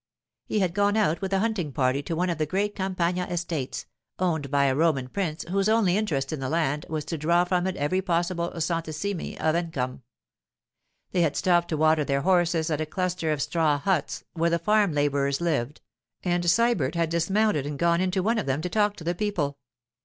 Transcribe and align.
He 0.47 0.61
had 0.61 0.73
gone 0.73 0.97
out 0.97 1.21
with 1.21 1.31
a 1.31 1.37
hunting 1.41 1.71
party 1.71 2.01
to 2.01 2.15
one 2.15 2.31
of 2.31 2.39
the 2.39 2.47
great 2.47 2.73
Campagna 2.75 3.27
estates, 3.27 3.85
owned 4.17 4.49
by 4.49 4.65
a 4.65 4.73
Roman 4.73 5.07
prince 5.07 5.43
whose 5.51 5.69
only 5.69 5.95
interest 5.95 6.33
in 6.33 6.39
the 6.39 6.49
land 6.49 6.87
was 6.89 7.05
to 7.05 7.19
draw 7.19 7.43
from 7.43 7.67
it 7.67 7.75
every 7.77 8.01
possible 8.01 8.49
centesime 8.55 9.37
of 9.39 9.53
income. 9.55 10.01
They 11.11 11.21
had 11.21 11.35
stopped 11.37 11.67
to 11.69 11.77
water 11.77 12.03
their 12.03 12.21
horses 12.21 12.71
at 12.71 12.81
a 12.81 12.85
cluster 12.87 13.31
of 13.31 13.43
straw 13.43 13.77
huts 13.77 14.23
where 14.33 14.49
the 14.49 14.57
farm 14.57 14.91
labourers 14.91 15.39
lived, 15.39 15.81
and 16.23 16.43
Sybert 16.45 16.95
had 16.95 17.11
dismounted 17.11 17.67
and 17.67 17.77
gone 17.77 18.01
into 18.01 18.23
one 18.23 18.39
of 18.39 18.47
them 18.47 18.63
to 18.63 18.69
talk 18.69 18.95
to 18.95 19.03
the 19.03 19.13
people. 19.13 19.59